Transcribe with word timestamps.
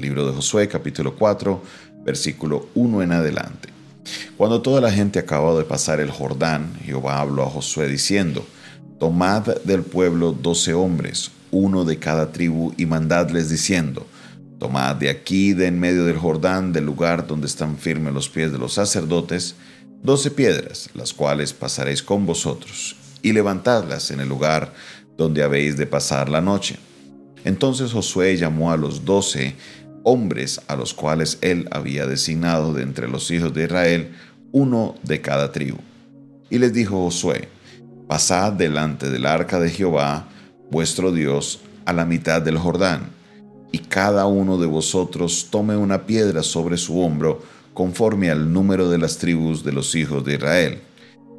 Libro 0.00 0.26
de 0.26 0.32
Josué 0.32 0.66
capítulo 0.66 1.14
4, 1.14 1.62
versículo 2.06 2.70
1 2.74 3.02
en 3.02 3.12
adelante. 3.12 3.68
Cuando 4.38 4.62
toda 4.62 4.80
la 4.80 4.90
gente 4.90 5.18
acabó 5.18 5.58
de 5.58 5.64
pasar 5.64 6.00
el 6.00 6.10
Jordán, 6.10 6.72
Jehová 6.82 7.20
habló 7.20 7.42
a 7.42 7.50
Josué 7.50 7.86
diciendo, 7.86 8.46
Tomad 8.98 9.56
del 9.64 9.82
pueblo 9.82 10.32
doce 10.32 10.72
hombres, 10.72 11.32
uno 11.50 11.84
de 11.84 11.98
cada 11.98 12.32
tribu, 12.32 12.72
y 12.78 12.86
mandadles 12.86 13.50
diciendo, 13.50 14.06
Tomad 14.58 14.96
de 14.96 15.10
aquí, 15.10 15.52
de 15.52 15.66
en 15.66 15.78
medio 15.78 16.06
del 16.06 16.16
Jordán, 16.16 16.72
del 16.72 16.86
lugar 16.86 17.26
donde 17.26 17.46
están 17.46 17.76
firmes 17.76 18.14
los 18.14 18.30
pies 18.30 18.52
de 18.52 18.58
los 18.58 18.72
sacerdotes, 18.72 19.56
doce 20.02 20.30
piedras, 20.30 20.88
las 20.94 21.12
cuales 21.12 21.52
pasaréis 21.52 22.02
con 22.02 22.24
vosotros, 22.24 22.96
y 23.20 23.34
levantadlas 23.34 24.10
en 24.10 24.20
el 24.20 24.30
lugar 24.30 24.72
donde 25.18 25.42
habéis 25.42 25.76
de 25.76 25.84
pasar 25.84 26.30
la 26.30 26.40
noche. 26.40 26.78
Entonces 27.44 27.92
Josué 27.92 28.36
llamó 28.36 28.70
a 28.72 28.76
los 28.76 29.04
doce 29.04 29.56
hombres 30.02 30.60
a 30.68 30.76
los 30.76 30.94
cuales 30.94 31.38
él 31.40 31.68
había 31.70 32.06
designado 32.06 32.72
de 32.72 32.82
entre 32.82 33.08
los 33.08 33.30
hijos 33.30 33.52
de 33.54 33.64
Israel, 33.64 34.12
uno 34.52 34.94
de 35.02 35.20
cada 35.20 35.52
tribu. 35.52 35.78
Y 36.48 36.58
les 36.58 36.72
dijo 36.72 37.04
Josué, 37.04 37.48
Pasad 38.08 38.54
delante 38.54 39.08
del 39.08 39.26
arca 39.26 39.60
de 39.60 39.70
Jehová, 39.70 40.28
vuestro 40.70 41.12
Dios, 41.12 41.60
a 41.84 41.92
la 41.92 42.04
mitad 42.04 42.42
del 42.42 42.58
Jordán 42.58 43.20
y 43.72 43.78
cada 43.78 44.26
uno 44.26 44.58
de 44.58 44.66
vosotros 44.66 45.48
tome 45.50 45.76
una 45.76 46.06
piedra 46.06 46.42
sobre 46.42 46.76
su 46.76 47.00
hombro, 47.00 47.42
conforme 47.74 48.30
al 48.30 48.52
número 48.52 48.90
de 48.90 48.98
las 48.98 49.18
tribus 49.18 49.64
de 49.64 49.72
los 49.72 49.94
hijos 49.94 50.24
de 50.24 50.34
Israel, 50.34 50.80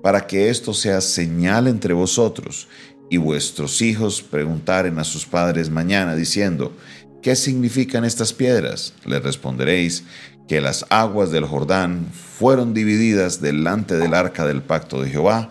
para 0.02 0.25
que 0.25 0.50
esto 0.50 0.73
sea 0.73 1.02
señal 1.02 1.67
entre 1.67 1.94
vosotros, 1.94 2.67
y 3.09 3.17
vuestros 3.17 3.81
hijos 3.81 4.22
preguntaren 4.22 4.98
a 4.98 5.03
sus 5.03 5.25
padres 5.25 5.70
mañana, 5.70 6.16
diciendo, 6.16 6.72
¿qué 7.21 7.35
significan 7.35 8.05
estas 8.05 8.34
piedras? 8.34 8.93
Le 9.05 9.20
responderéis, 9.20 10.03
que 10.52 10.59
las 10.59 10.85
aguas 10.89 11.31
del 11.31 11.45
Jordán 11.45 12.07
fueron 12.11 12.73
divididas 12.73 13.39
delante 13.39 13.95
del 13.95 14.13
arca 14.13 14.45
del 14.45 14.61
pacto 14.61 15.02
de 15.02 15.09
Jehová. 15.09 15.50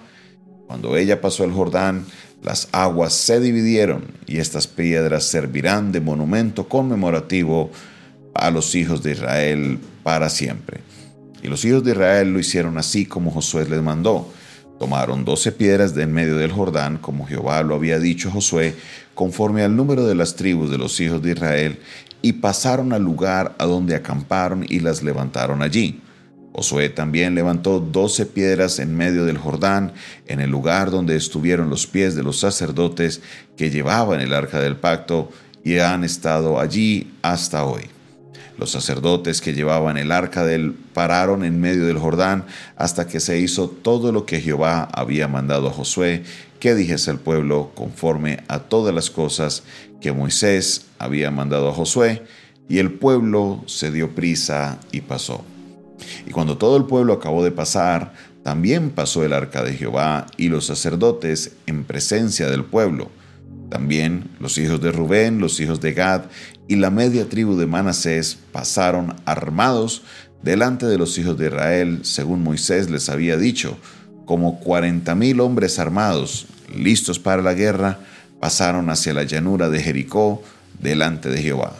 Cuando 0.66 0.94
ella 0.98 1.22
pasó 1.22 1.44
el 1.44 1.52
Jordán, 1.52 2.04
las 2.42 2.68
aguas 2.72 3.14
se 3.14 3.40
dividieron 3.40 4.04
y 4.26 4.40
estas 4.40 4.66
piedras 4.66 5.24
servirán 5.24 5.90
de 5.90 6.02
monumento 6.02 6.68
conmemorativo 6.68 7.70
a 8.34 8.50
los 8.50 8.74
hijos 8.74 9.02
de 9.02 9.12
Israel 9.12 9.78
para 10.02 10.28
siempre. 10.28 10.80
Y 11.42 11.48
los 11.48 11.64
hijos 11.64 11.82
de 11.82 11.92
Israel 11.92 12.34
lo 12.34 12.38
hicieron 12.38 12.76
así 12.76 13.06
como 13.06 13.30
Josué 13.30 13.66
les 13.70 13.80
mandó. 13.80 14.30
Tomaron 14.80 15.26
doce 15.26 15.52
piedras 15.52 15.94
de 15.94 16.04
en 16.04 16.12
medio 16.14 16.38
del 16.38 16.52
Jordán, 16.52 16.96
como 16.96 17.26
Jehová 17.26 17.62
lo 17.62 17.74
había 17.74 17.98
dicho 17.98 18.30
a 18.30 18.32
Josué, 18.32 18.74
conforme 19.14 19.62
al 19.62 19.76
número 19.76 20.06
de 20.06 20.14
las 20.14 20.36
tribus 20.36 20.70
de 20.70 20.78
los 20.78 20.98
hijos 21.00 21.20
de 21.20 21.32
Israel, 21.32 21.80
y 22.22 22.32
pasaron 22.32 22.94
al 22.94 23.02
lugar 23.02 23.54
a 23.58 23.66
donde 23.66 23.94
acamparon 23.94 24.64
y 24.66 24.80
las 24.80 25.02
levantaron 25.02 25.60
allí. 25.60 26.00
Josué 26.54 26.88
también 26.88 27.34
levantó 27.34 27.78
doce 27.78 28.24
piedras 28.24 28.78
en 28.78 28.96
medio 28.96 29.26
del 29.26 29.36
Jordán, 29.36 29.92
en 30.26 30.40
el 30.40 30.48
lugar 30.48 30.90
donde 30.90 31.14
estuvieron 31.14 31.68
los 31.68 31.86
pies 31.86 32.14
de 32.14 32.22
los 32.22 32.40
sacerdotes 32.40 33.20
que 33.58 33.68
llevaban 33.68 34.22
el 34.22 34.32
arca 34.32 34.62
del 34.62 34.76
pacto, 34.76 35.30
y 35.62 35.76
han 35.76 36.04
estado 36.04 36.58
allí 36.58 37.12
hasta 37.20 37.66
hoy. 37.66 37.82
Los 38.60 38.72
sacerdotes 38.72 39.40
que 39.40 39.54
llevaban 39.54 39.96
el 39.96 40.12
arca 40.12 40.44
del 40.44 40.74
pararon 40.74 41.44
en 41.44 41.62
medio 41.62 41.86
del 41.86 41.98
Jordán 41.98 42.44
hasta 42.76 43.06
que 43.06 43.18
se 43.18 43.38
hizo 43.38 43.70
todo 43.70 44.12
lo 44.12 44.26
que 44.26 44.42
Jehová 44.42 44.86
había 44.92 45.28
mandado 45.28 45.68
a 45.68 45.72
Josué 45.72 46.24
que 46.60 46.74
dijese 46.74 47.10
al 47.10 47.18
pueblo 47.18 47.72
conforme 47.74 48.44
a 48.48 48.58
todas 48.58 48.94
las 48.94 49.08
cosas 49.08 49.62
que 50.02 50.12
Moisés 50.12 50.84
había 50.98 51.30
mandado 51.30 51.70
a 51.70 51.72
Josué, 51.72 52.22
y 52.68 52.80
el 52.80 52.92
pueblo 52.92 53.64
se 53.64 53.90
dio 53.90 54.14
prisa 54.14 54.78
y 54.92 55.00
pasó. 55.00 55.42
Y 56.26 56.30
cuando 56.30 56.58
todo 56.58 56.76
el 56.76 56.84
pueblo 56.84 57.14
acabó 57.14 57.42
de 57.42 57.52
pasar, 57.52 58.12
también 58.42 58.90
pasó 58.90 59.24
el 59.24 59.32
arca 59.32 59.64
de 59.64 59.72
Jehová 59.72 60.26
y 60.36 60.48
los 60.48 60.66
sacerdotes 60.66 61.52
en 61.64 61.84
presencia 61.84 62.50
del 62.50 62.64
pueblo. 62.64 63.10
También 63.70 64.24
los 64.40 64.58
hijos 64.58 64.80
de 64.80 64.90
Rubén, 64.90 65.38
los 65.38 65.60
hijos 65.60 65.80
de 65.80 65.92
Gad 65.92 66.24
y 66.68 66.76
la 66.76 66.90
media 66.90 67.28
tribu 67.28 67.56
de 67.56 67.66
Manasés 67.66 68.36
pasaron 68.52 69.14
armados 69.24 70.02
delante 70.42 70.86
de 70.86 70.98
los 70.98 71.16
hijos 71.18 71.38
de 71.38 71.46
Israel, 71.46 72.00
según 72.02 72.42
Moisés 72.42 72.90
les 72.90 73.08
había 73.08 73.36
dicho, 73.36 73.78
como 74.26 74.58
cuarenta 74.58 75.14
mil 75.14 75.40
hombres 75.40 75.78
armados, 75.78 76.46
listos 76.76 77.18
para 77.18 77.42
la 77.42 77.54
guerra, 77.54 78.00
pasaron 78.40 78.90
hacia 78.90 79.14
la 79.14 79.22
llanura 79.22 79.70
de 79.70 79.82
Jericó 79.82 80.42
delante 80.80 81.28
de 81.28 81.40
Jehová. 81.40 81.76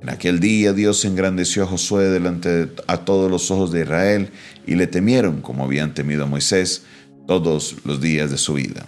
En 0.00 0.08
aquel 0.08 0.40
día 0.40 0.72
Dios 0.72 1.04
engrandeció 1.04 1.62
a 1.62 1.66
Josué 1.66 2.08
delante 2.08 2.48
de 2.48 2.72
a 2.88 2.98
todos 2.98 3.30
los 3.30 3.50
ojos 3.52 3.70
de 3.70 3.82
Israel 3.82 4.30
y 4.66 4.74
le 4.74 4.88
temieron 4.88 5.40
como 5.40 5.64
habían 5.64 5.94
temido 5.94 6.24
a 6.24 6.26
Moisés 6.26 6.82
todos 7.28 7.76
los 7.84 8.00
días 8.00 8.30
de 8.32 8.38
su 8.38 8.54
vida. 8.54 8.84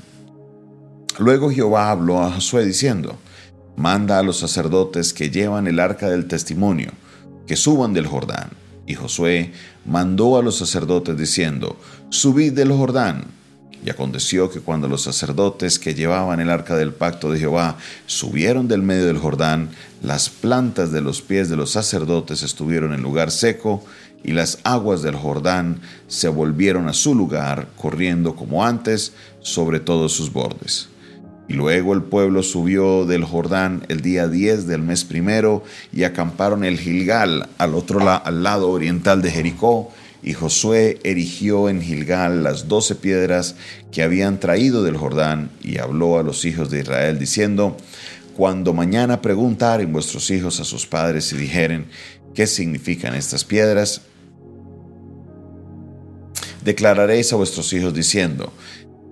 Luego 1.18 1.50
Jehová 1.50 1.90
habló 1.90 2.22
a 2.22 2.30
Josué 2.32 2.64
diciendo, 2.64 3.16
Manda 3.76 4.18
a 4.18 4.22
los 4.22 4.38
sacerdotes 4.38 5.12
que 5.12 5.30
llevan 5.30 5.68
el 5.68 5.78
arca 5.78 6.08
del 6.08 6.26
testimonio, 6.26 6.90
que 7.46 7.54
suban 7.56 7.92
del 7.92 8.06
Jordán. 8.06 8.50
Y 8.86 8.94
Josué 8.94 9.52
mandó 9.86 10.38
a 10.38 10.42
los 10.42 10.56
sacerdotes 10.56 11.16
diciendo, 11.16 11.76
Subid 12.10 12.52
del 12.52 12.72
Jordán. 12.72 13.26
Y 13.84 13.90
aconteció 13.90 14.50
que 14.50 14.60
cuando 14.60 14.88
los 14.88 15.02
sacerdotes 15.02 15.78
que 15.78 15.94
llevaban 15.94 16.40
el 16.40 16.50
arca 16.50 16.74
del 16.74 16.92
pacto 16.92 17.30
de 17.30 17.38
Jehová 17.38 17.76
subieron 18.06 18.66
del 18.66 18.82
medio 18.82 19.06
del 19.06 19.18
Jordán, 19.18 19.70
las 20.02 20.30
plantas 20.30 20.90
de 20.90 21.00
los 21.00 21.22
pies 21.22 21.48
de 21.48 21.56
los 21.56 21.70
sacerdotes 21.70 22.42
estuvieron 22.42 22.92
en 22.92 23.02
lugar 23.02 23.30
seco, 23.30 23.84
y 24.24 24.32
las 24.32 24.58
aguas 24.64 25.02
del 25.02 25.16
Jordán 25.16 25.80
se 26.08 26.28
volvieron 26.28 26.88
a 26.88 26.94
su 26.94 27.14
lugar, 27.14 27.68
corriendo 27.76 28.34
como 28.34 28.64
antes 28.64 29.12
sobre 29.40 29.80
todos 29.80 30.12
sus 30.12 30.32
bordes. 30.32 30.88
Y 31.46 31.54
luego 31.54 31.92
el 31.92 32.02
pueblo 32.02 32.42
subió 32.42 33.04
del 33.04 33.24
Jordán 33.24 33.84
el 33.88 34.00
día 34.00 34.28
10 34.28 34.66
del 34.66 34.82
mes 34.82 35.04
primero 35.04 35.62
y 35.92 36.04
acamparon 36.04 36.64
el 36.64 36.78
Gilgal 36.78 37.48
al 37.58 37.74
otro 37.74 38.00
al 38.08 38.42
lado 38.42 38.70
oriental 38.70 39.20
de 39.20 39.30
Jericó, 39.30 39.92
y 40.24 40.32
Josué 40.32 41.00
erigió 41.04 41.68
en 41.68 41.82
Gilgal 41.82 42.42
las 42.42 42.66
doce 42.66 42.94
piedras 42.94 43.56
que 43.92 44.02
habían 44.02 44.40
traído 44.40 44.82
del 44.82 44.96
Jordán 44.96 45.50
y 45.62 45.76
habló 45.76 46.18
a 46.18 46.22
los 46.22 46.46
hijos 46.46 46.70
de 46.70 46.80
Israel 46.80 47.18
diciendo, 47.18 47.76
Cuando 48.34 48.72
mañana 48.72 49.20
preguntaren 49.20 49.92
vuestros 49.92 50.30
hijos 50.30 50.60
a 50.60 50.64
sus 50.64 50.86
padres 50.86 51.30
y 51.34 51.36
dijeren, 51.36 51.86
¿qué 52.34 52.46
significan 52.46 53.14
estas 53.14 53.44
piedras? 53.44 54.00
Declararéis 56.64 57.30
a 57.34 57.36
vuestros 57.36 57.70
hijos 57.74 57.92
diciendo, 57.92 58.50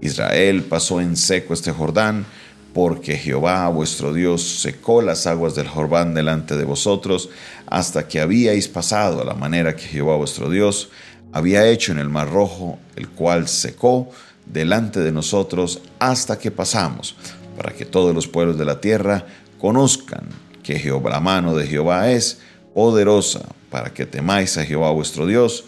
Israel 0.03 0.65
pasó 0.65 1.01
en 1.01 1.17
seco 1.17 1.55
este 1.55 1.73
Jordán, 1.73 2.27
porque 2.75 3.17
Jehová 3.17 3.69
vuestro 3.69 4.13
Dios 4.13 4.43
secó 4.43 5.01
las 5.01 5.27
aguas 5.27 5.55
del 5.55 5.69
Jordán 5.69 6.13
delante 6.13 6.57
de 6.57 6.65
vosotros, 6.65 7.31
hasta 7.67 8.09
que 8.09 8.21
habíais 8.21 8.69
pasado 8.69 9.23
a 9.23 9.25
la 9.25 9.35
manera 9.35 9.77
que 9.77 9.85
Jehová 9.85 10.17
vuestro 10.17 10.51
Dios 10.51 10.91
había 11.33 11.67
hecho 11.69 11.93
en 11.93 11.99
el 11.99 12.09
mar 12.09 12.31
rojo, 12.31 12.79
el 12.97 13.09
cual 13.09 13.49
secó 13.49 14.11
delante 14.45 15.01
de 15.01 15.13
nosotros 15.13 15.81
hasta 15.99 16.39
que 16.39 16.51
pasamos, 16.51 17.15
para 17.57 17.73
que 17.73 17.85
todos 17.85 18.15
los 18.15 18.27
pueblos 18.27 18.59
de 18.59 18.65
la 18.65 18.81
tierra 18.81 19.27
conozcan 19.59 20.29
que 20.63 20.79
Jehová, 20.79 21.11
la 21.11 21.21
mano 21.21 21.55
de 21.55 21.67
Jehová 21.67 22.11
es 22.11 22.41
poderosa, 22.75 23.43
para 23.71 23.93
que 23.93 24.07
temáis 24.07 24.59
a 24.59 24.65
Jehová 24.65 24.91
vuestro 24.91 25.27
Dios 25.27 25.65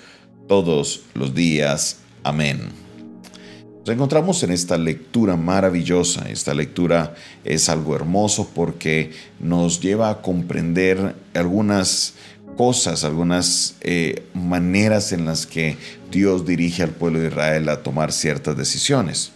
todos 0.49 1.03
los 1.15 1.35
días. 1.35 1.99
Amén. 2.23 2.84
Nos 3.85 3.93
encontramos 3.93 4.43
en 4.43 4.51
esta 4.51 4.79
lectura 4.79 5.37
maravillosa. 5.37 6.27
Esta 6.31 6.55
lectura 6.55 7.15
es 7.45 7.69
algo 7.69 7.95
hermoso 7.95 8.49
porque 8.55 9.13
nos 9.39 9.79
lleva 9.79 10.09
a 10.09 10.23
comprender 10.23 11.15
algunas 11.35 12.15
cosas, 12.57 13.05
algunas 13.05 13.77
eh, 13.83 14.23
maneras 14.33 15.13
en 15.13 15.27
las 15.27 15.47
que 15.47 15.77
Dios 16.11 16.47
dirige 16.47 16.83
al 16.83 16.93
pueblo 16.93 17.21
de 17.21 17.29
Israel 17.29 17.69
a 17.69 17.83
tomar 17.83 18.11
ciertas 18.13 18.57
decisiones. 18.57 19.33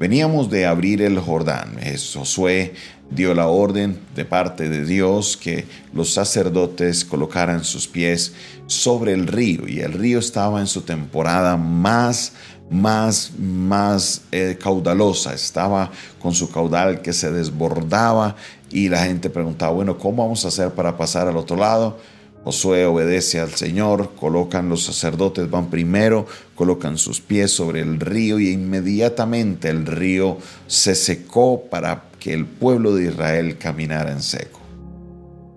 Veníamos 0.00 0.50
de 0.50 0.64
abrir 0.64 1.02
el 1.02 1.18
Jordán. 1.18 1.78
Josué 2.14 2.72
dio 3.10 3.34
la 3.34 3.48
orden 3.48 3.98
de 4.14 4.24
parte 4.24 4.68
de 4.68 4.84
Dios 4.84 5.36
que 5.36 5.66
los 5.92 6.12
sacerdotes 6.12 7.04
colocaran 7.04 7.64
sus 7.64 7.86
pies 7.86 8.32
sobre 8.66 9.12
el 9.12 9.26
río 9.26 9.68
y 9.68 9.80
el 9.80 9.92
río 9.92 10.18
estaba 10.18 10.60
en 10.60 10.66
su 10.66 10.82
temporada 10.82 11.56
más 11.56 12.32
más, 12.70 13.32
más 13.38 14.22
eh, 14.32 14.58
caudalosa, 14.60 15.34
estaba 15.34 15.90
con 16.20 16.34
su 16.34 16.50
caudal 16.50 17.02
que 17.02 17.12
se 17.12 17.30
desbordaba 17.30 18.36
y 18.70 18.88
la 18.88 19.04
gente 19.04 19.30
preguntaba, 19.30 19.72
bueno, 19.72 19.98
¿cómo 19.98 20.24
vamos 20.24 20.44
a 20.44 20.48
hacer 20.48 20.70
para 20.70 20.96
pasar 20.96 21.28
al 21.28 21.36
otro 21.36 21.56
lado? 21.56 21.98
Josué 22.44 22.86
obedece 22.86 23.40
al 23.40 23.50
Señor, 23.50 24.12
colocan 24.14 24.68
los 24.68 24.84
sacerdotes, 24.84 25.50
van 25.50 25.68
primero, 25.68 26.26
colocan 26.54 26.96
sus 26.96 27.20
pies 27.20 27.50
sobre 27.50 27.80
el 27.80 27.98
río 27.98 28.38
y 28.38 28.50
inmediatamente 28.50 29.68
el 29.68 29.84
río 29.84 30.38
se 30.68 30.94
secó 30.94 31.64
para 31.68 32.04
que 32.20 32.32
el 32.32 32.46
pueblo 32.46 32.94
de 32.94 33.06
Israel 33.06 33.58
caminara 33.58 34.12
en 34.12 34.22
seco. 34.22 34.55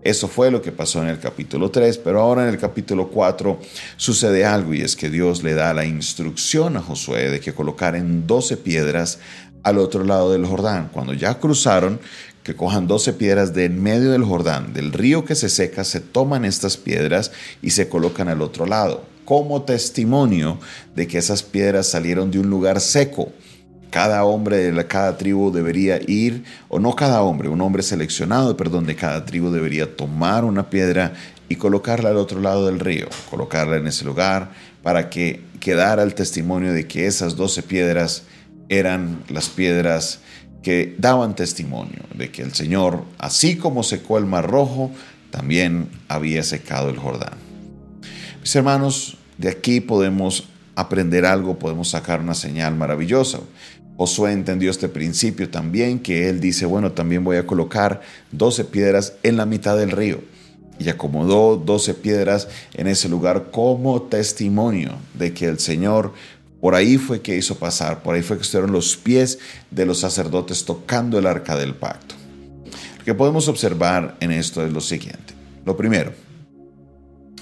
Eso 0.01 0.29
fue 0.29 0.49
lo 0.49 0.61
que 0.61 0.71
pasó 0.71 1.01
en 1.01 1.09
el 1.09 1.19
capítulo 1.19 1.71
3, 1.71 1.97
pero 1.97 2.21
ahora 2.21 2.43
en 2.43 2.49
el 2.49 2.57
capítulo 2.57 3.09
4 3.09 3.59
sucede 3.97 4.45
algo 4.45 4.73
y 4.73 4.81
es 4.81 4.95
que 4.95 5.09
Dios 5.09 5.43
le 5.43 5.53
da 5.53 5.73
la 5.73 5.85
instrucción 5.85 6.77
a 6.77 6.81
Josué 6.81 7.29
de 7.29 7.41
que 7.41 7.53
colocaran 7.53 8.25
12 8.25 8.57
piedras 8.57 9.19
al 9.63 9.77
otro 9.77 10.05
lado 10.05 10.31
del 10.31 10.45
Jordán. 10.45 10.89
Cuando 10.93 11.13
ya 11.13 11.37
cruzaron, 11.39 11.99
que 12.43 12.55
cojan 12.55 12.87
12 12.87 13.13
piedras 13.13 13.53
de 13.53 13.65
en 13.65 13.83
medio 13.83 14.11
del 14.11 14.23
Jordán, 14.23 14.73
del 14.73 14.93
río 14.93 15.25
que 15.25 15.35
se 15.35 15.49
seca, 15.49 15.83
se 15.83 15.99
toman 15.99 16.45
estas 16.45 16.77
piedras 16.77 17.31
y 17.61 17.71
se 17.71 17.89
colocan 17.89 18.29
al 18.29 18.41
otro 18.41 18.65
lado, 18.65 19.03
como 19.25 19.63
testimonio 19.63 20.59
de 20.95 21.07
que 21.07 21.17
esas 21.17 21.43
piedras 21.43 21.87
salieron 21.87 22.31
de 22.31 22.39
un 22.39 22.49
lugar 22.49 22.79
seco 22.79 23.33
cada 23.89 24.23
hombre 24.23 24.71
de 24.71 24.87
cada 24.87 25.17
tribu 25.17 25.51
debería 25.51 25.99
ir, 26.07 26.43
o 26.67 26.79
no 26.79 26.95
cada 26.95 27.21
hombre, 27.21 27.49
un 27.49 27.61
hombre 27.61 27.83
seleccionado, 27.83 28.55
perdón, 28.55 28.85
de 28.85 28.95
cada 28.95 29.25
tribu 29.25 29.49
debería 29.51 29.95
tomar 29.95 30.45
una 30.45 30.69
piedra 30.69 31.13
y 31.47 31.55
colocarla 31.55 32.09
al 32.09 32.17
otro 32.17 32.39
lado 32.39 32.67
del 32.67 32.79
río, 32.79 33.07
colocarla 33.29 33.77
en 33.77 33.87
ese 33.87 34.05
lugar 34.05 34.51
para 34.83 35.09
que 35.09 35.41
quedara 35.59 36.03
el 36.03 36.13
testimonio 36.13 36.71
de 36.73 36.87
que 36.87 37.07
esas 37.07 37.35
doce 37.35 37.63
piedras 37.63 38.23
eran 38.69 39.23
las 39.29 39.49
piedras 39.49 40.19
que 40.61 40.95
daban 40.97 41.35
testimonio 41.35 42.03
de 42.13 42.31
que 42.31 42.43
el 42.43 42.53
Señor, 42.53 43.03
así 43.17 43.57
como 43.57 43.83
secó 43.83 44.17
el 44.17 44.25
mar 44.25 44.49
rojo, 44.49 44.91
también 45.31 45.89
había 46.07 46.43
secado 46.43 46.89
el 46.89 46.97
Jordán. 46.97 47.33
Mis 48.41 48.55
hermanos, 48.55 49.17
de 49.37 49.49
aquí 49.49 49.81
podemos 49.81 50.47
aprender 50.79 51.25
algo, 51.25 51.59
podemos 51.59 51.89
sacar 51.89 52.21
una 52.21 52.33
señal 52.33 52.75
maravillosa. 52.75 53.39
Josué 53.97 54.31
entendió 54.31 54.71
este 54.71 54.87
principio 54.87 55.49
también, 55.49 55.99
que 55.99 56.29
él 56.29 56.39
dice, 56.39 56.65
bueno, 56.65 56.93
también 56.93 57.23
voy 57.23 57.37
a 57.37 57.45
colocar 57.45 58.01
12 58.31 58.63
piedras 58.65 59.13
en 59.23 59.35
la 59.35 59.45
mitad 59.45 59.77
del 59.77 59.91
río. 59.91 60.21
Y 60.79 60.87
acomodó 60.87 61.57
12 61.57 61.95
piedras 61.95 62.47
en 62.73 62.87
ese 62.87 63.09
lugar 63.09 63.51
como 63.51 64.03
testimonio 64.03 64.93
de 65.13 65.33
que 65.33 65.45
el 65.45 65.59
Señor 65.59 66.13
por 66.61 66.75
ahí 66.75 66.97
fue 66.97 67.21
que 67.21 67.37
hizo 67.37 67.55
pasar, 67.55 68.03
por 68.03 68.15
ahí 68.15 68.21
fue 68.21 68.37
que 68.37 68.43
estuvieron 68.43 68.71
los 68.71 68.97
pies 68.97 69.39
de 69.71 69.85
los 69.85 69.99
sacerdotes 69.99 70.65
tocando 70.65 71.17
el 71.17 71.25
arca 71.25 71.55
del 71.55 71.75
pacto. 71.75 72.15
Lo 72.99 73.05
que 73.05 73.13
podemos 73.13 73.47
observar 73.47 74.15
en 74.19 74.31
esto 74.31 74.65
es 74.65 74.71
lo 74.71 74.81
siguiente. 74.81 75.33
Lo 75.65 75.77
primero, 75.77 76.11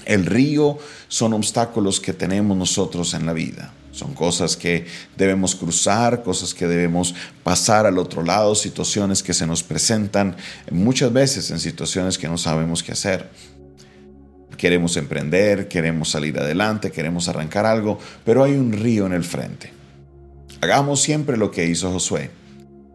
el 0.08 0.24
río 0.24 0.78
son 1.08 1.34
obstáculos 1.34 2.00
que 2.00 2.14
tenemos 2.14 2.56
nosotros 2.56 3.12
en 3.12 3.26
la 3.26 3.34
vida. 3.34 3.74
Son 3.92 4.14
cosas 4.14 4.56
que 4.56 4.86
debemos 5.18 5.54
cruzar, 5.54 6.22
cosas 6.22 6.54
que 6.54 6.66
debemos 6.66 7.14
pasar 7.44 7.84
al 7.84 7.98
otro 7.98 8.22
lado, 8.22 8.54
situaciones 8.54 9.22
que 9.22 9.34
se 9.34 9.46
nos 9.46 9.62
presentan 9.62 10.34
muchas 10.70 11.12
veces 11.12 11.50
en 11.50 11.60
situaciones 11.60 12.16
que 12.16 12.26
no 12.26 12.38
sabemos 12.38 12.82
qué 12.82 12.92
hacer. 12.92 13.28
Queremos 14.56 14.96
emprender, 14.96 15.68
queremos 15.68 16.08
salir 16.08 16.38
adelante, 16.38 16.90
queremos 16.90 17.28
arrancar 17.28 17.66
algo, 17.66 17.98
pero 18.24 18.42
hay 18.42 18.52
un 18.52 18.72
río 18.72 19.04
en 19.04 19.12
el 19.12 19.24
frente. 19.24 19.72
Hagamos 20.62 21.02
siempre 21.02 21.36
lo 21.36 21.50
que 21.50 21.66
hizo 21.66 21.92
Josué, 21.92 22.30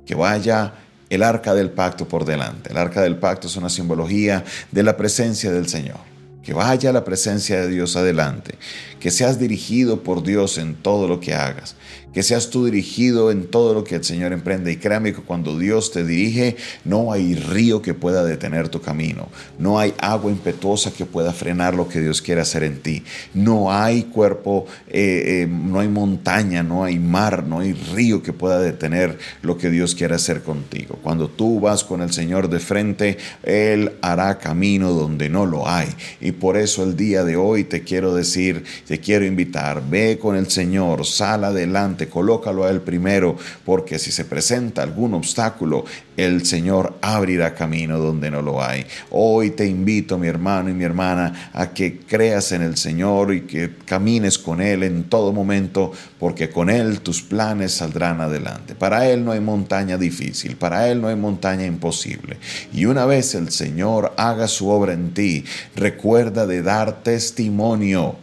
que 0.07 0.15
vaya 0.15 0.73
el 1.11 1.21
arca 1.21 1.53
del 1.53 1.69
pacto 1.69 2.07
por 2.07 2.25
delante. 2.25 2.71
El 2.71 2.77
arca 2.77 3.03
del 3.03 3.17
pacto 3.17 3.45
es 3.45 3.55
una 3.55 3.69
simbología 3.69 4.43
de 4.71 4.81
la 4.81 4.97
presencia 4.97 5.51
del 5.51 5.67
Señor 5.67 6.12
que 6.43 6.53
vaya 6.53 6.91
la 6.91 7.05
presencia 7.05 7.61
de 7.61 7.69
Dios 7.69 7.95
adelante, 7.95 8.55
que 8.99 9.11
seas 9.11 9.39
dirigido 9.39 10.03
por 10.03 10.23
Dios 10.23 10.57
en 10.57 10.75
todo 10.75 11.07
lo 11.07 11.19
que 11.19 11.33
hagas, 11.33 11.75
que 12.13 12.21
seas 12.21 12.49
tú 12.49 12.65
dirigido 12.65 13.31
en 13.31 13.47
todo 13.47 13.73
lo 13.73 13.83
que 13.83 13.95
el 13.95 14.03
Señor 14.03 14.33
emprende. 14.33 14.71
Y 14.71 14.77
créame 14.77 15.13
que 15.13 15.21
cuando 15.21 15.57
Dios 15.57 15.91
te 15.91 16.03
dirige, 16.03 16.55
no 16.85 17.11
hay 17.11 17.35
río 17.35 17.81
que 17.81 17.93
pueda 17.93 18.23
detener 18.23 18.69
tu 18.69 18.81
camino, 18.81 19.29
no 19.57 19.79
hay 19.79 19.93
agua 19.99 20.31
impetuosa 20.31 20.93
que 20.93 21.05
pueda 21.05 21.33
frenar 21.33 21.73
lo 21.73 21.89
que 21.89 22.01
Dios 22.01 22.21
quiere 22.21 22.41
hacer 22.41 22.63
en 22.63 22.81
ti, 22.81 23.03
no 23.33 23.71
hay 23.71 24.03
cuerpo, 24.03 24.67
eh, 24.87 25.43
eh, 25.43 25.47
no 25.49 25.79
hay 25.79 25.87
montaña, 25.87 26.61
no 26.61 26.83
hay 26.83 26.99
mar, 26.99 27.43
no 27.45 27.59
hay 27.59 27.73
río 27.73 28.21
que 28.21 28.33
pueda 28.33 28.59
detener 28.59 29.17
lo 29.41 29.57
que 29.57 29.69
Dios 29.69 29.95
quiere 29.95 30.15
hacer 30.15 30.43
contigo. 30.43 30.99
Cuando 31.01 31.29
tú 31.29 31.59
vas 31.59 31.83
con 31.83 32.01
el 32.01 32.13
Señor 32.13 32.49
de 32.49 32.59
frente, 32.59 33.17
Él 33.43 33.93
hará 34.01 34.37
camino 34.37 34.91
donde 34.91 35.29
no 35.29 35.45
lo 35.45 35.67
hay. 35.67 35.87
Por 36.33 36.57
eso 36.57 36.83
el 36.83 36.95
día 36.95 37.23
de 37.23 37.35
hoy 37.35 37.63
te 37.63 37.83
quiero 37.83 38.13
decir, 38.13 38.63
te 38.87 38.99
quiero 38.99 39.25
invitar, 39.25 39.81
ve 39.89 40.19
con 40.19 40.35
el 40.35 40.49
Señor, 40.49 41.05
sal 41.05 41.43
adelante 41.45 42.07
colócalo 42.07 42.65
a 42.65 42.69
Él 42.69 42.81
primero, 42.81 43.37
porque 43.65 43.99
si 43.99 44.11
se 44.11 44.25
presenta 44.25 44.83
algún 44.83 45.13
obstáculo, 45.13 45.85
el 46.17 46.45
Señor 46.45 46.97
abrirá 47.01 47.55
camino 47.55 47.97
donde 47.97 48.29
no 48.29 48.41
lo 48.41 48.63
hay. 48.63 48.85
Hoy 49.09 49.51
te 49.51 49.65
invito, 49.65 50.17
mi 50.17 50.27
hermano 50.27 50.69
y 50.69 50.73
mi 50.73 50.83
hermana, 50.83 51.51
a 51.53 51.73
que 51.73 51.99
creas 51.99 52.51
en 52.51 52.61
el 52.61 52.77
Señor 52.77 53.33
y 53.33 53.41
que 53.41 53.71
camines 53.85 54.37
con 54.37 54.61
Él 54.61 54.83
en 54.83 55.05
todo 55.05 55.33
momento, 55.33 55.91
porque 56.19 56.49
con 56.49 56.69
Él 56.69 56.99
tus 57.01 57.21
planes 57.21 57.73
saldrán 57.73 58.21
adelante. 58.21 58.75
Para 58.75 59.09
Él 59.09 59.25
no 59.25 59.31
hay 59.31 59.39
montaña 59.39 59.97
difícil, 59.97 60.55
para 60.55 60.89
Él 60.89 61.01
no 61.01 61.07
hay 61.07 61.15
montaña 61.15 61.65
imposible. 61.65 62.37
Y 62.73 62.85
una 62.85 63.05
vez 63.05 63.35
el 63.35 63.49
Señor 63.51 64.13
haga 64.17 64.47
su 64.47 64.69
obra 64.69 64.93
en 64.93 65.13
ti, 65.13 65.45
recuerda 65.75 66.22
de 66.31 66.61
dar 66.61 66.91
testimonio 66.91 68.15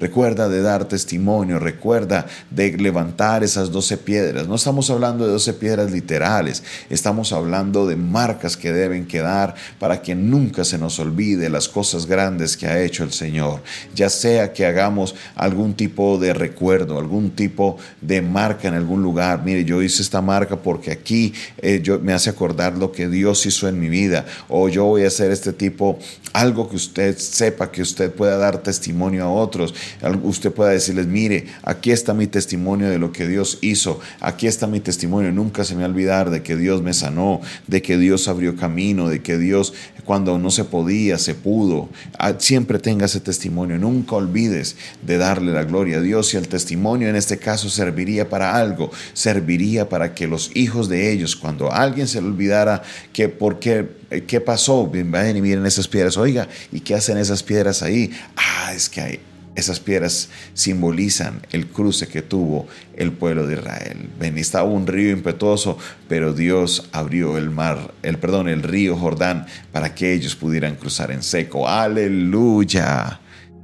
Recuerda 0.00 0.48
de 0.48 0.62
dar 0.62 0.86
testimonio, 0.86 1.58
recuerda 1.58 2.24
de 2.50 2.72
levantar 2.78 3.44
esas 3.44 3.70
doce 3.70 3.98
piedras. 3.98 4.48
No 4.48 4.54
estamos 4.54 4.88
hablando 4.88 5.26
de 5.26 5.32
doce 5.32 5.52
piedras 5.52 5.90
literales, 5.90 6.62
estamos 6.88 7.34
hablando 7.34 7.86
de 7.86 7.96
marcas 7.96 8.56
que 8.56 8.72
deben 8.72 9.06
quedar 9.06 9.54
para 9.78 10.00
que 10.00 10.14
nunca 10.14 10.64
se 10.64 10.78
nos 10.78 10.98
olvide 10.98 11.50
las 11.50 11.68
cosas 11.68 12.06
grandes 12.06 12.56
que 12.56 12.66
ha 12.66 12.80
hecho 12.80 13.04
el 13.04 13.12
Señor. 13.12 13.60
Ya 13.94 14.08
sea 14.08 14.54
que 14.54 14.64
hagamos 14.64 15.14
algún 15.34 15.74
tipo 15.74 16.16
de 16.16 16.32
recuerdo, 16.32 16.98
algún 16.98 17.32
tipo 17.32 17.76
de 18.00 18.22
marca 18.22 18.68
en 18.68 18.74
algún 18.74 19.02
lugar. 19.02 19.42
Mire, 19.44 19.66
yo 19.66 19.82
hice 19.82 20.00
esta 20.00 20.22
marca 20.22 20.56
porque 20.56 20.92
aquí 20.92 21.34
eh, 21.58 21.80
yo, 21.82 21.98
me 21.98 22.14
hace 22.14 22.30
acordar 22.30 22.78
lo 22.78 22.90
que 22.90 23.06
Dios 23.06 23.44
hizo 23.44 23.68
en 23.68 23.78
mi 23.78 23.90
vida. 23.90 24.24
O 24.48 24.70
yo 24.70 24.86
voy 24.86 25.04
a 25.04 25.08
hacer 25.08 25.30
este 25.30 25.52
tipo, 25.52 25.98
algo 26.32 26.70
que 26.70 26.76
usted 26.76 27.18
sepa, 27.18 27.70
que 27.70 27.82
usted 27.82 28.10
pueda 28.10 28.38
dar 28.38 28.62
testimonio 28.62 29.24
a 29.24 29.30
otros 29.30 29.74
usted 30.22 30.52
pueda 30.52 30.70
decirles, 30.70 31.06
mire, 31.06 31.46
aquí 31.62 31.90
está 31.90 32.14
mi 32.14 32.26
testimonio 32.26 32.88
de 32.88 32.98
lo 32.98 33.12
que 33.12 33.26
Dios 33.26 33.58
hizo, 33.60 34.00
aquí 34.20 34.46
está 34.46 34.66
mi 34.66 34.80
testimonio, 34.80 35.32
nunca 35.32 35.64
se 35.64 35.74
me 35.74 35.80
va 35.80 35.86
a 35.86 35.90
olvidar 35.90 36.30
de 36.30 36.42
que 36.42 36.56
Dios 36.56 36.82
me 36.82 36.94
sanó, 36.94 37.40
de 37.66 37.82
que 37.82 37.98
Dios 37.98 38.28
abrió 38.28 38.56
camino, 38.56 39.08
de 39.08 39.22
que 39.22 39.38
Dios 39.38 39.72
cuando 40.10 40.38
no 40.38 40.50
se 40.50 40.64
podía, 40.64 41.18
se 41.18 41.36
pudo. 41.36 41.88
Ah, 42.18 42.34
siempre 42.38 42.80
tenga 42.80 43.06
ese 43.06 43.20
testimonio, 43.20 43.78
nunca 43.78 44.16
olvides 44.16 44.74
de 45.02 45.18
darle 45.18 45.52
la 45.52 45.62
gloria 45.62 45.98
a 45.98 46.00
Dios. 46.00 46.34
Y 46.34 46.36
el 46.36 46.48
testimonio 46.48 47.08
en 47.08 47.14
este 47.14 47.38
caso 47.38 47.68
serviría 47.70 48.28
para 48.28 48.56
algo, 48.56 48.90
serviría 49.12 49.88
para 49.88 50.12
que 50.12 50.26
los 50.26 50.50
hijos 50.54 50.88
de 50.88 51.12
ellos, 51.12 51.36
cuando 51.36 51.72
alguien 51.72 52.08
se 52.08 52.20
le 52.20 52.26
olvidara 52.26 52.82
que 53.12 53.28
por 53.28 53.60
qué, 53.60 53.86
qué 54.26 54.40
pasó, 54.40 54.90
vayan 54.92 55.36
y 55.36 55.42
miren 55.42 55.64
esas 55.64 55.86
piedras, 55.86 56.16
oiga, 56.16 56.48
¿y 56.72 56.80
qué 56.80 56.96
hacen 56.96 57.16
esas 57.16 57.44
piedras 57.44 57.82
ahí? 57.82 58.10
Ah, 58.36 58.72
es 58.74 58.88
que 58.88 59.20
esas 59.60 59.80
piedras 59.80 60.28
simbolizan 60.54 61.40
el 61.52 61.68
cruce 61.68 62.08
que 62.08 62.22
tuvo 62.22 62.66
el 62.96 63.12
pueblo 63.12 63.46
de 63.46 63.54
Israel. 63.54 64.10
Ven, 64.18 64.38
estaba 64.38 64.68
un 64.68 64.86
río 64.86 65.10
impetuoso, 65.12 65.78
pero 66.08 66.32
Dios 66.32 66.88
abrió 66.92 67.38
el 67.38 67.50
mar, 67.50 67.94
el 68.02 68.18
perdón, 68.18 68.48
el 68.48 68.62
río 68.62 68.96
Jordán 68.96 69.46
para 69.72 69.94
que 69.94 70.12
ellos 70.12 70.34
pudieran 70.34 70.76
cruzar 70.76 71.10
en 71.10 71.22
seco. 71.22 71.68
Aleluya. 71.68 73.20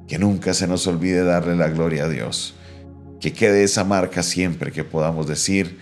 Que 0.06 0.18
nunca 0.18 0.54
se 0.54 0.68
nos 0.68 0.86
olvide 0.86 1.24
darle 1.24 1.56
la 1.56 1.68
gloria 1.68 2.04
a 2.04 2.08
Dios. 2.08 2.54
Que 3.20 3.32
quede 3.32 3.64
esa 3.64 3.82
marca 3.82 4.22
siempre 4.22 4.70
que 4.70 4.84
podamos 4.84 5.26
decir, 5.26 5.78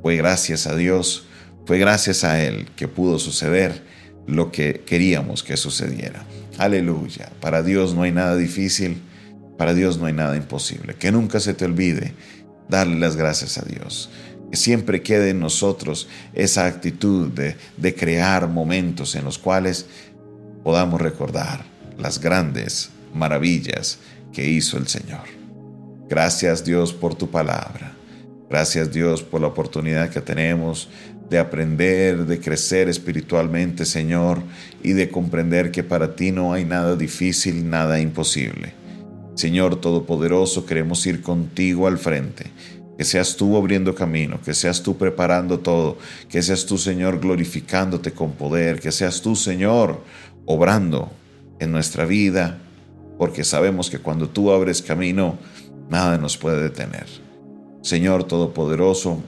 fue 0.00 0.16
gracias 0.16 0.66
a 0.66 0.76
Dios, 0.76 1.26
fue 1.66 1.78
gracias 1.78 2.24
a 2.24 2.44
Él 2.44 2.68
que 2.76 2.88
pudo 2.88 3.18
suceder 3.18 3.82
lo 4.26 4.52
que 4.52 4.82
queríamos 4.86 5.42
que 5.42 5.56
sucediera. 5.56 6.24
Aleluya. 6.58 7.30
Para 7.40 7.62
Dios 7.62 7.94
no 7.94 8.02
hay 8.02 8.12
nada 8.12 8.36
difícil 8.36 9.02
para 9.56 9.74
Dios 9.74 9.98
no 9.98 10.06
hay 10.06 10.12
nada 10.12 10.36
imposible. 10.36 10.94
Que 10.94 11.12
nunca 11.12 11.40
se 11.40 11.54
te 11.54 11.64
olvide 11.64 12.14
darle 12.68 12.98
las 12.98 13.16
gracias 13.16 13.58
a 13.58 13.62
Dios. 13.62 14.10
Que 14.50 14.56
siempre 14.56 15.02
quede 15.02 15.30
en 15.30 15.40
nosotros 15.40 16.08
esa 16.32 16.66
actitud 16.66 17.28
de, 17.28 17.56
de 17.76 17.94
crear 17.94 18.48
momentos 18.48 19.14
en 19.14 19.24
los 19.24 19.38
cuales 19.38 19.86
podamos 20.62 21.00
recordar 21.00 21.64
las 21.98 22.20
grandes 22.20 22.90
maravillas 23.14 23.98
que 24.32 24.48
hizo 24.48 24.76
el 24.76 24.88
Señor. 24.88 25.22
Gracias 26.08 26.64
Dios 26.64 26.92
por 26.92 27.14
tu 27.14 27.30
palabra. 27.30 27.92
Gracias 28.50 28.92
Dios 28.92 29.22
por 29.22 29.40
la 29.40 29.48
oportunidad 29.48 30.10
que 30.10 30.20
tenemos 30.20 30.88
de 31.30 31.38
aprender, 31.38 32.26
de 32.26 32.38
crecer 32.38 32.88
espiritualmente, 32.88 33.84
Señor, 33.84 34.42
y 34.82 34.92
de 34.92 35.08
comprender 35.08 35.70
que 35.70 35.82
para 35.82 36.14
ti 36.14 36.30
no 36.30 36.52
hay 36.52 36.64
nada 36.64 36.96
difícil, 36.96 37.68
nada 37.68 37.98
imposible. 37.98 38.74
Señor 39.34 39.76
Todopoderoso, 39.76 40.64
queremos 40.64 41.06
ir 41.06 41.22
contigo 41.22 41.86
al 41.86 41.98
frente. 41.98 42.46
Que 42.96 43.04
seas 43.04 43.36
tú 43.36 43.56
abriendo 43.56 43.94
camino, 43.94 44.40
que 44.40 44.54
seas 44.54 44.82
tú 44.82 44.96
preparando 44.96 45.58
todo, 45.58 45.98
que 46.28 46.42
seas 46.42 46.64
tú, 46.64 46.78
Señor, 46.78 47.18
glorificándote 47.18 48.12
con 48.12 48.32
poder, 48.32 48.78
que 48.78 48.92
seas 48.92 49.20
tú, 49.20 49.34
Señor, 49.34 50.00
obrando 50.46 51.10
en 51.58 51.72
nuestra 51.72 52.04
vida, 52.04 52.58
porque 53.18 53.42
sabemos 53.42 53.90
que 53.90 53.98
cuando 53.98 54.28
tú 54.28 54.52
abres 54.52 54.80
camino, 54.80 55.38
nada 55.90 56.18
nos 56.18 56.36
puede 56.36 56.62
detener. 56.62 57.06
Señor 57.82 58.24
Todopoderoso, 58.24 59.22